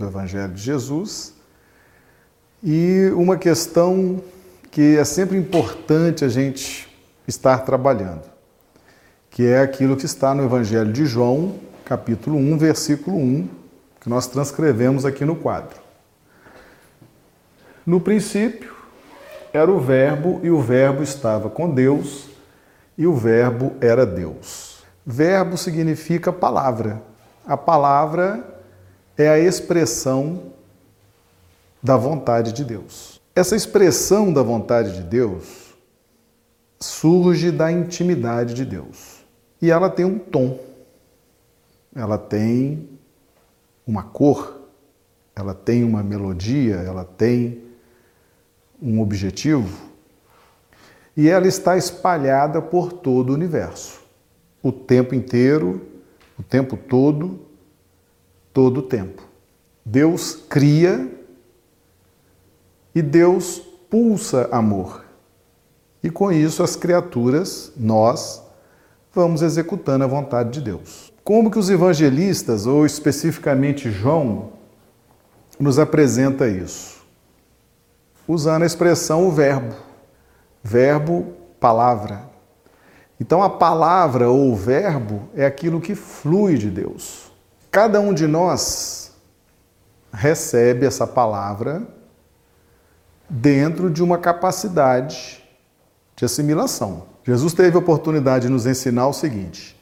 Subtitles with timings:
[0.00, 1.34] do Evangelho de Jesus
[2.62, 4.22] e uma questão
[4.70, 6.88] que é sempre importante a gente
[7.28, 8.24] estar trabalhando,
[9.30, 13.48] que é aquilo que está no Evangelho de João, capítulo 1, versículo 1,
[14.00, 15.78] que nós transcrevemos aqui no quadro.
[17.84, 18.74] No princípio
[19.52, 22.28] era o Verbo, e o Verbo estava com Deus,
[22.96, 24.82] e o Verbo era Deus.
[25.04, 27.02] Verbo significa palavra.
[27.46, 28.59] A palavra
[29.16, 30.52] é a expressão
[31.82, 33.20] da vontade de Deus.
[33.34, 35.74] Essa expressão da vontade de Deus
[36.78, 39.24] surge da intimidade de Deus.
[39.60, 40.58] E ela tem um tom,
[41.94, 42.88] ela tem
[43.86, 44.60] uma cor,
[45.34, 47.62] ela tem uma melodia, ela tem
[48.80, 49.90] um objetivo.
[51.16, 54.00] E ela está espalhada por todo o universo,
[54.62, 55.86] o tempo inteiro,
[56.38, 57.49] o tempo todo,
[58.60, 59.22] todo o tempo.
[59.82, 61.10] Deus cria
[62.94, 63.58] e Deus
[63.88, 65.02] pulsa amor.
[66.02, 68.42] E com isso as criaturas, nós,
[69.14, 71.10] vamos executando a vontade de Deus.
[71.24, 74.50] Como que os evangelistas, ou especificamente João,
[75.58, 77.00] nos apresenta isso?
[78.28, 79.74] Usando a expressão o verbo.
[80.62, 82.28] Verbo, palavra.
[83.18, 87.29] Então a palavra ou o verbo é aquilo que flui de Deus.
[87.70, 89.12] Cada um de nós
[90.12, 91.86] recebe essa palavra
[93.28, 95.44] dentro de uma capacidade
[96.16, 97.06] de assimilação.
[97.24, 99.78] Jesus teve a oportunidade de nos ensinar o seguinte: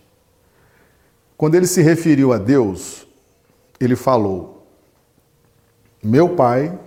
[1.37, 3.07] quando ele se referiu a Deus,
[3.81, 4.67] ele falou:
[6.03, 6.79] Meu Pai,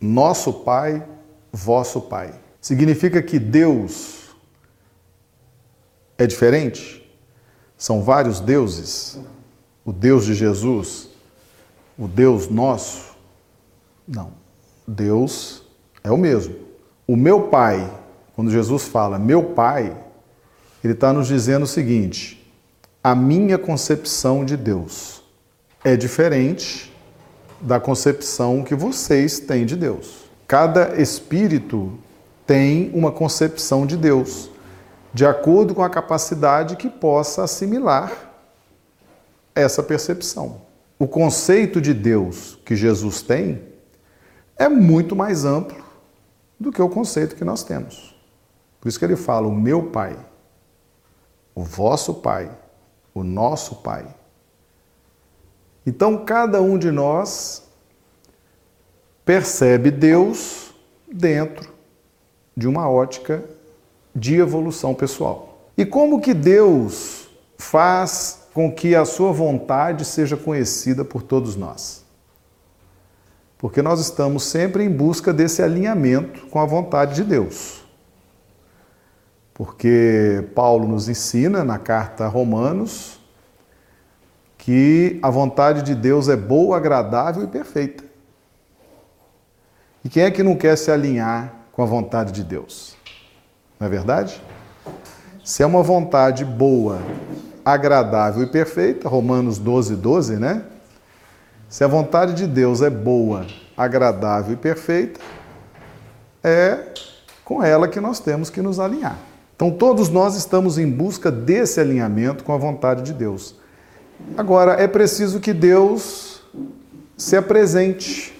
[0.00, 1.06] nosso Pai,
[1.52, 2.34] vosso Pai.
[2.60, 4.34] Significa que Deus
[6.16, 7.06] é diferente?
[7.76, 9.20] São vários deuses?
[9.86, 11.08] O Deus de Jesus?
[11.96, 13.14] O Deus nosso?
[14.06, 14.32] Não.
[14.86, 15.62] Deus
[16.02, 16.56] é o mesmo.
[17.06, 17.88] O meu Pai,
[18.34, 19.96] quando Jesus fala meu Pai,
[20.82, 22.52] ele está nos dizendo o seguinte:
[23.02, 25.22] a minha concepção de Deus
[25.84, 26.92] é diferente
[27.60, 30.24] da concepção que vocês têm de Deus.
[30.48, 31.96] Cada espírito
[32.44, 34.50] tem uma concepção de Deus,
[35.14, 38.25] de acordo com a capacidade que possa assimilar
[39.56, 40.62] essa percepção.
[40.98, 43.62] O conceito de Deus que Jesus tem
[44.56, 45.84] é muito mais amplo
[46.58, 48.14] do que o conceito que nós temos.
[48.80, 50.16] Por isso que ele fala: o meu Pai,
[51.54, 52.50] o vosso Pai,
[53.12, 54.06] o nosso Pai.
[55.84, 57.62] Então, cada um de nós
[59.24, 60.74] percebe Deus
[61.10, 61.72] dentro
[62.56, 63.44] de uma ótica
[64.14, 65.68] de evolução pessoal.
[65.76, 67.28] E como que Deus
[67.58, 72.02] faz com que a sua vontade seja conhecida por todos nós?
[73.58, 77.84] Porque nós estamos sempre em busca desse alinhamento com a vontade de Deus.
[79.52, 83.20] Porque Paulo nos ensina na carta a Romanos
[84.56, 88.04] que a vontade de Deus é boa, agradável e perfeita.
[90.02, 92.96] E quem é que não quer se alinhar com a vontade de Deus?
[93.78, 94.42] Não é verdade?
[95.44, 96.98] Se é uma vontade boa,
[97.66, 100.62] agradável e perfeita, Romanos 12, 12, né?
[101.68, 103.44] Se a vontade de Deus é boa,
[103.76, 105.18] agradável e perfeita,
[106.44, 106.94] é
[107.44, 109.18] com ela que nós temos que nos alinhar.
[109.56, 113.56] Então, todos nós estamos em busca desse alinhamento com a vontade de Deus.
[114.36, 116.42] Agora, é preciso que Deus
[117.16, 118.32] se apresente,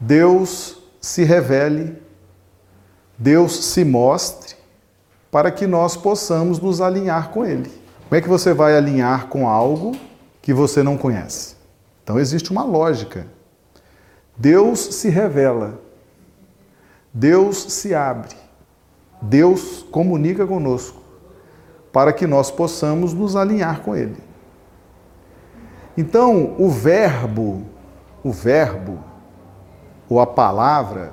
[0.00, 1.98] Deus se revele,
[3.18, 4.43] Deus se mostre,
[5.34, 7.68] para que nós possamos nos alinhar com Ele.
[8.04, 9.90] Como é que você vai alinhar com algo
[10.40, 11.56] que você não conhece?
[12.04, 13.26] Então existe uma lógica.
[14.36, 15.80] Deus se revela,
[17.12, 18.36] Deus se abre,
[19.20, 21.02] Deus comunica conosco
[21.92, 24.22] para que nós possamos nos alinhar com Ele.
[25.96, 27.64] Então, o verbo,
[28.22, 29.02] o verbo,
[30.08, 31.12] ou a palavra,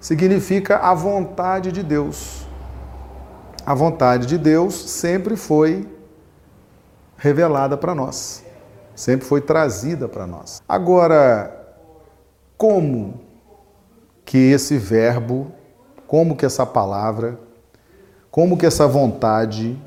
[0.00, 2.48] significa a vontade de Deus.
[3.70, 5.88] A vontade de Deus sempre foi
[7.16, 8.42] revelada para nós
[9.00, 10.62] sempre foi trazida para nós.
[10.68, 11.56] Agora,
[12.58, 13.20] como
[14.26, 15.50] que esse verbo,
[16.06, 17.40] como que essa palavra,
[18.30, 19.78] como que essa vontade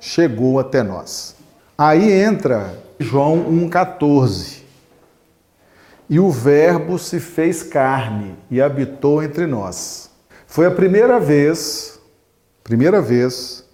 [0.00, 1.36] chegou até nós?
[1.76, 4.62] Aí entra João 1,14.
[6.10, 10.10] E o Verbo se fez carne e habitou entre nós.
[10.46, 11.97] Foi a primeira vez,
[12.68, 13.64] primeira vez,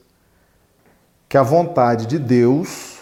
[1.28, 3.00] que a vontade de Deus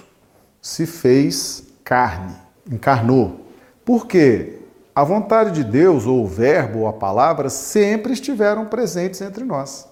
[0.58, 2.34] se fez carne.
[2.70, 3.44] encarnou.
[3.84, 4.60] Por quê?
[4.94, 9.86] A vontade de Deus, ou o verbo, ou a palavra, sempre estiveram presentes entre nós,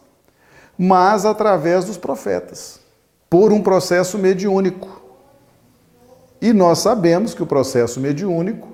[0.79, 2.81] mas através dos profetas,
[3.29, 5.03] por um processo mediúnico.
[6.41, 8.69] E nós sabemos que o processo mediúnico,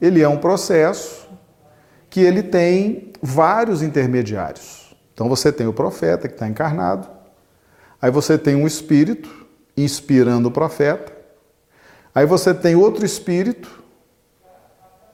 [0.00, 1.28] ele é um processo
[2.08, 4.83] que ele tem vários intermediários.
[5.14, 7.08] Então você tem o profeta que está encarnado,
[8.02, 9.46] aí você tem um espírito
[9.76, 11.12] inspirando o profeta,
[12.12, 13.82] aí você tem outro espírito,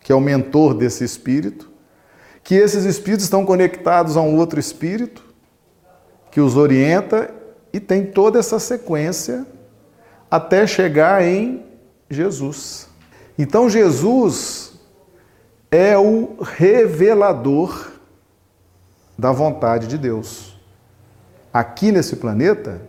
[0.01, 1.71] que é o mentor desse espírito,
[2.43, 5.23] que esses espíritos estão conectados a um outro espírito,
[6.31, 7.31] que os orienta
[7.73, 9.47] e tem toda essa sequência
[10.31, 11.63] até chegar em
[12.09, 12.89] Jesus.
[13.39, 14.73] Então Jesus
[15.71, 17.91] é o revelador
[19.21, 20.59] da vontade de Deus.
[21.53, 22.81] Aqui nesse planeta,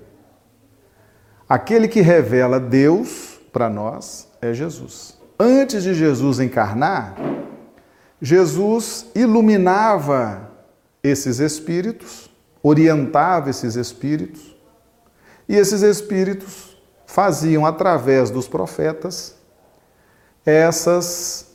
[1.48, 5.18] aquele que revela Deus para nós é Jesus.
[5.38, 7.16] Antes de Jesus encarnar,
[8.22, 10.50] Jesus iluminava
[11.04, 12.32] esses espíritos,
[12.64, 14.56] orientava esses espíritos,
[15.50, 19.36] e esses espíritos faziam através dos profetas
[20.46, 21.48] essas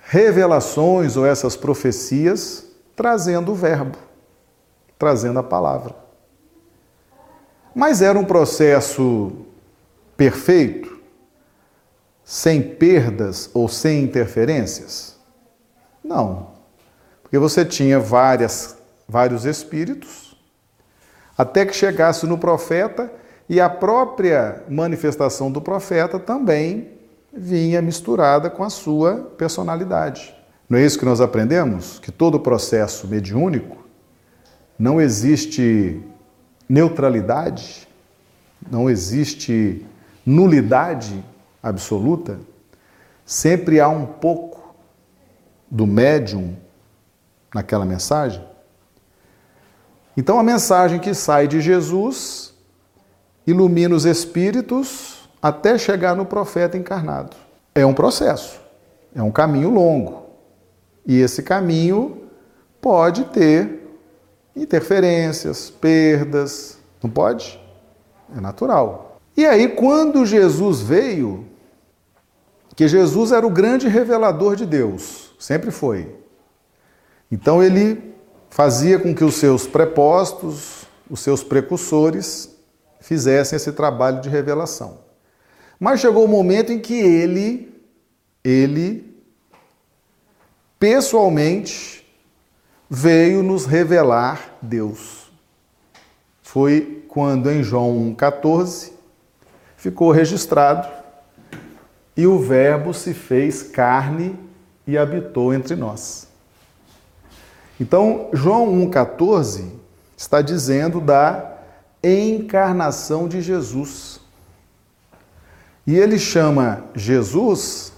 [0.00, 4.09] revelações ou essas profecias, trazendo o Verbo,
[5.00, 5.96] trazendo a palavra.
[7.74, 9.32] Mas era um processo
[10.14, 11.00] perfeito,
[12.22, 15.16] sem perdas ou sem interferências?
[16.04, 16.48] Não.
[17.22, 18.76] Porque você tinha várias,
[19.08, 20.36] vários espíritos,
[21.36, 23.10] até que chegasse no profeta,
[23.48, 26.90] e a própria manifestação do profeta também
[27.32, 30.36] vinha misturada com a sua personalidade.
[30.68, 31.98] Não é isso que nós aprendemos?
[31.98, 33.80] Que todo processo mediúnico
[34.80, 36.00] não existe
[36.66, 37.86] neutralidade,
[38.70, 39.84] não existe
[40.24, 41.22] nulidade
[41.62, 42.40] absoluta,
[43.26, 44.74] sempre há um pouco
[45.70, 46.56] do médium
[47.54, 48.42] naquela mensagem.
[50.16, 52.54] Então a mensagem que sai de Jesus
[53.46, 57.36] ilumina os espíritos até chegar no profeta encarnado.
[57.74, 58.58] É um processo,
[59.14, 60.24] é um caminho longo.
[61.06, 62.22] E esse caminho
[62.80, 63.79] pode ter
[64.54, 67.60] interferências, perdas, não pode?
[68.36, 69.20] É natural.
[69.36, 71.46] E aí, quando Jesus veio,
[72.76, 76.14] que Jesus era o grande revelador de Deus, sempre foi.
[77.30, 78.14] Então ele
[78.48, 82.56] fazia com que os seus prepostos, os seus precursores,
[83.00, 84.98] fizessem esse trabalho de revelação.
[85.78, 87.74] Mas chegou o momento em que ele,
[88.42, 89.14] ele,
[90.78, 91.99] pessoalmente,
[92.90, 95.30] veio nos revelar Deus.
[96.42, 98.90] Foi quando em João 1,14
[99.76, 100.88] ficou registrado
[102.16, 104.36] e o Verbo se fez carne
[104.84, 106.26] e habitou entre nós.
[107.80, 109.70] Então, João 1,14
[110.16, 111.58] está dizendo da
[112.02, 114.20] encarnação de Jesus.
[115.86, 117.92] E ele chama Jesus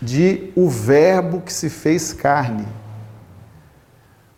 [0.00, 2.66] de o Verbo que se fez carne.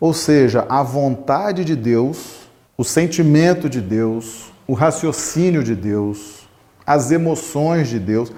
[0.00, 6.48] Ou seja, a vontade de Deus, o sentimento de Deus, o raciocínio de Deus,
[6.86, 8.32] as emoções de Deus,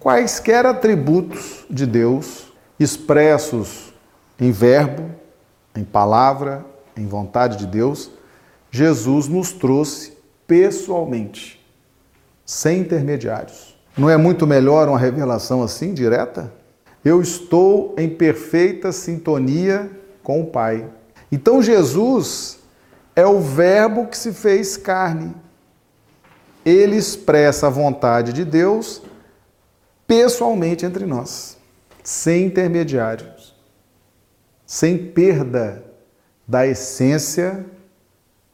[0.00, 2.50] quaisquer atributos de Deus
[2.80, 3.92] expressos
[4.40, 5.10] em verbo,
[5.76, 6.64] em palavra,
[6.96, 8.10] em vontade de Deus,
[8.70, 11.62] Jesus nos trouxe pessoalmente,
[12.46, 13.76] sem intermediários.
[13.96, 16.52] Não é muito melhor uma revelação assim, direta?
[17.04, 19.97] Eu estou em perfeita sintonia
[20.28, 20.86] com o Pai.
[21.32, 22.58] Então Jesus
[23.16, 25.34] é o Verbo que se fez carne.
[26.66, 29.00] Ele expressa a vontade de Deus
[30.06, 31.56] pessoalmente entre nós,
[32.04, 33.56] sem intermediários,
[34.66, 35.82] sem perda
[36.46, 37.64] da essência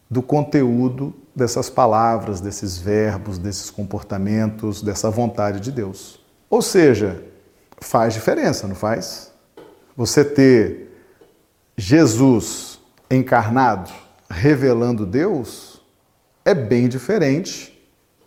[0.08, 6.20] do conteúdo dessas palavras, desses verbos, desses comportamentos, dessa vontade de Deus.
[6.48, 7.20] Ou seja,
[7.80, 9.32] faz diferença, não faz?
[9.96, 10.84] Você ter
[11.76, 12.78] Jesus
[13.10, 13.90] encarnado
[14.30, 15.80] revelando Deus
[16.44, 17.72] é bem diferente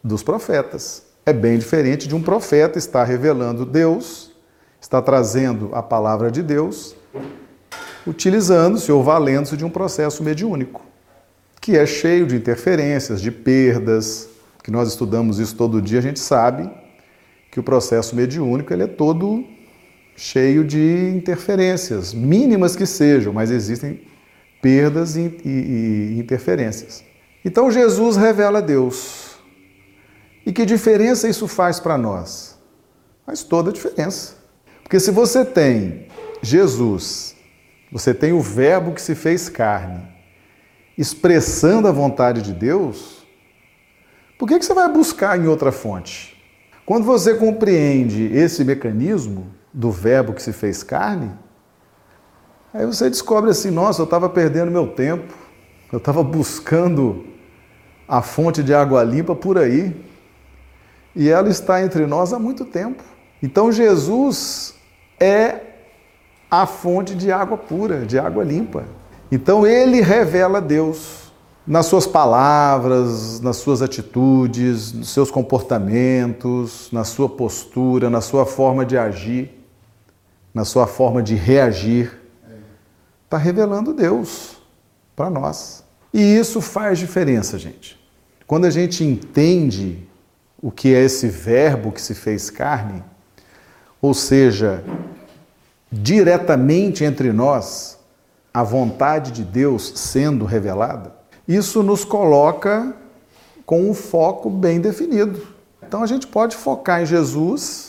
[0.03, 1.05] dos profetas.
[1.25, 4.31] É bem diferente de um profeta estar revelando Deus,
[4.79, 6.95] está trazendo a palavra de Deus,
[8.05, 10.87] utilizando-se ou valendo-se de um processo mediúnico
[11.67, 14.29] que é cheio de interferências, de perdas,
[14.63, 16.71] que nós estudamos isso todo dia, a gente sabe
[17.51, 19.43] que o processo mediúnico ele é todo
[20.17, 24.01] cheio de interferências, mínimas que sejam, mas existem
[24.59, 25.49] perdas e, e,
[26.15, 27.03] e interferências.
[27.45, 29.37] Então Jesus revela Deus.
[30.43, 32.57] E que diferença isso faz para nós?
[33.25, 34.35] Faz toda a diferença.
[34.81, 36.07] Porque se você tem
[36.41, 37.35] Jesus,
[37.91, 40.01] você tem o Verbo que se fez carne,
[40.97, 43.23] expressando a vontade de Deus,
[44.37, 46.35] por que, que você vai buscar em outra fonte?
[46.85, 51.31] Quando você compreende esse mecanismo do Verbo que se fez carne,
[52.73, 55.33] aí você descobre assim: nossa, eu estava perdendo meu tempo,
[55.91, 57.25] eu estava buscando
[58.07, 59.95] a fonte de água limpa por aí,
[61.15, 63.03] e ela está entre nós há muito tempo.
[63.41, 64.73] Então Jesus
[65.19, 65.61] é
[66.49, 68.85] a fonte de água pura, de água limpa.
[69.31, 71.27] Então ele revela Deus
[71.67, 78.85] nas suas palavras, nas suas atitudes, nos seus comportamentos, na sua postura, na sua forma
[78.85, 79.56] de agir,
[80.57, 82.19] na sua forma de reagir.
[83.25, 84.57] Está revelando Deus
[85.15, 85.83] para nós.
[86.11, 87.95] E isso faz diferença, gente.
[88.47, 90.09] Quando a gente entende
[90.59, 93.03] o que é esse verbo que se fez carne,
[94.01, 94.83] ou seja,
[95.91, 97.99] diretamente entre nós,
[98.51, 101.13] a vontade de Deus sendo revelada,
[101.47, 102.95] isso nos coloca
[103.63, 105.39] com um foco bem definido.
[105.85, 107.86] Então a gente pode focar em Jesus,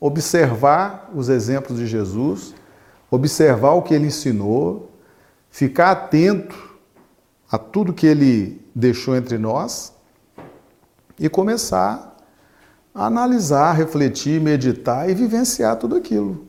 [0.00, 2.54] observar os exemplos de Jesus,
[3.10, 4.90] observar o que ele ensinou,
[5.50, 6.76] ficar atento
[7.50, 9.92] a tudo que ele deixou entre nós
[11.18, 12.16] e começar
[12.94, 16.46] a analisar, refletir, meditar e vivenciar tudo aquilo.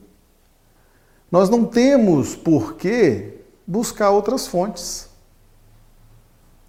[1.32, 3.34] Nós não temos por que
[3.66, 5.10] buscar outras fontes.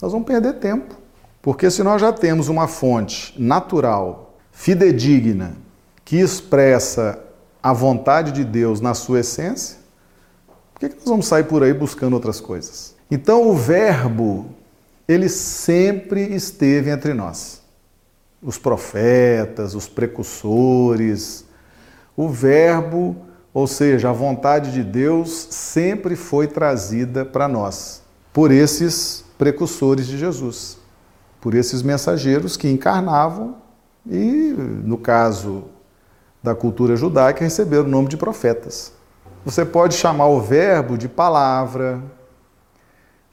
[0.03, 0.97] Nós vamos perder tempo.
[1.41, 5.57] Porque se nós já temos uma fonte natural, fidedigna,
[6.09, 7.23] que expressa
[7.63, 9.77] a vontade de Deus na sua essência,
[10.73, 12.95] por que nós vamos sair por aí buscando outras coisas?
[13.11, 14.47] Então o Verbo,
[15.07, 17.61] ele sempre esteve entre nós.
[18.43, 21.45] Os profetas, os precursores,
[22.17, 23.15] o Verbo
[23.53, 28.01] ou seja, a vontade de Deus sempre foi trazida para nós
[28.33, 30.79] por esses precursores de Jesus,
[31.39, 33.57] por esses mensageiros que encarnavam
[34.09, 35.65] e, no caso
[36.43, 38.93] da cultura judaica, receberam o nome de profetas.
[39.45, 42.03] Você pode chamar o verbo de palavra,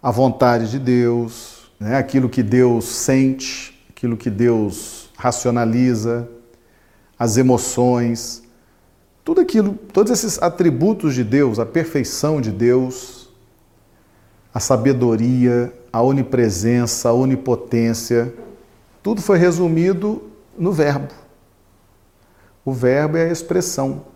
[0.02, 1.98] a vontade de Deus, né?
[1.98, 6.30] aquilo que Deus sente, aquilo que Deus racionaliza,
[7.18, 8.44] as emoções.
[9.24, 13.30] Tudo aquilo, todos esses atributos de Deus, a perfeição de Deus,
[14.54, 18.34] a sabedoria, a onipresença, a onipotência,
[19.02, 20.24] tudo foi resumido
[20.58, 21.25] no Verbo.
[22.66, 24.08] O Verbo é a expressão.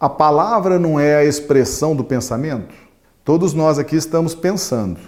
[0.00, 2.74] A palavra não é a expressão do pensamento?
[3.24, 5.00] Todos nós aqui estamos pensando,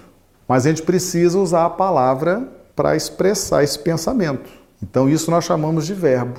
[0.47, 4.49] mas a gente precisa usar a palavra para expressar esse pensamento.
[4.81, 6.39] Então, isso nós chamamos de verbo,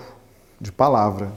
[0.59, 1.31] de palavra.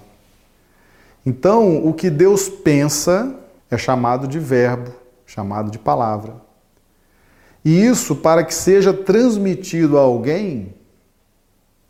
[1.26, 3.34] Então, o que Deus pensa
[3.70, 4.92] é chamado de verbo,
[5.26, 6.34] chamado de palavra.
[7.64, 10.74] E isso, para que seja transmitido a alguém,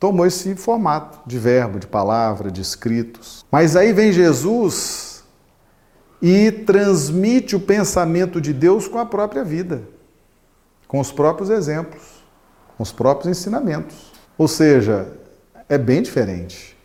[0.00, 3.45] tomou esse formato de verbo, de palavra, de escritos.
[3.52, 5.23] Mas aí vem Jesus
[6.23, 9.83] e transmite o pensamento de Deus com a própria vida,
[10.88, 12.25] com os próprios exemplos,
[12.76, 14.11] com os próprios ensinamentos.
[14.38, 15.07] Ou seja,
[15.69, 16.76] é bem diferente.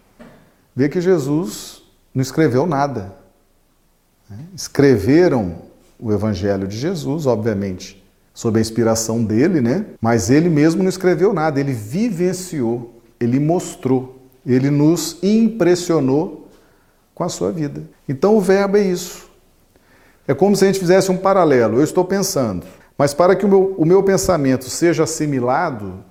[0.75, 3.15] Vê que Jesus não escreveu nada.
[4.29, 4.39] Né?
[4.53, 5.63] Escreveram
[5.98, 8.03] o Evangelho de Jesus, obviamente,
[8.34, 9.86] sob a inspiração dele, né?
[10.01, 16.50] Mas ele mesmo não escreveu nada, ele vivenciou, ele mostrou, ele nos impressionou
[17.13, 17.84] com a sua vida.
[18.07, 19.29] Então o verbo é isso.
[20.27, 21.77] É como se a gente fizesse um paralelo.
[21.77, 22.65] Eu estou pensando,
[22.98, 26.03] mas para que o meu, o meu pensamento seja assimilado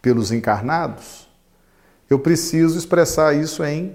[0.00, 1.28] pelos encarnados,
[2.08, 3.94] eu preciso expressar isso em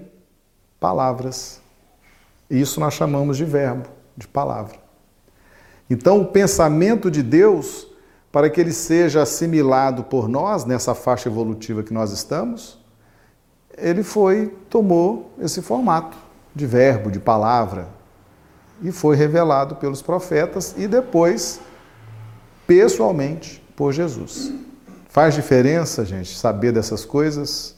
[0.80, 1.60] palavras.
[2.48, 4.76] Isso nós chamamos de verbo, de palavra.
[5.88, 7.86] Então, o pensamento de Deus,
[8.36, 12.78] para que ele seja assimilado por nós nessa faixa evolutiva que nós estamos,
[13.78, 16.18] ele foi, tomou esse formato
[16.54, 17.88] de verbo, de palavra,
[18.82, 21.60] e foi revelado pelos profetas e depois,
[22.66, 24.52] pessoalmente, por Jesus.
[25.08, 27.74] Faz diferença, gente, saber dessas coisas?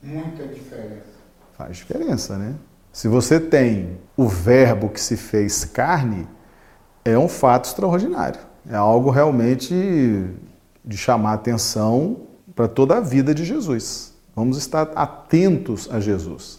[0.00, 1.16] Muita diferença.
[1.58, 2.54] Faz diferença, né?
[2.92, 6.28] Se você tem o Verbo que se fez carne,
[7.04, 8.54] é um fato extraordinário.
[8.68, 9.74] É algo realmente
[10.84, 12.16] de chamar atenção
[12.54, 14.14] para toda a vida de Jesus.
[14.34, 16.54] Vamos estar atentos a Jesus.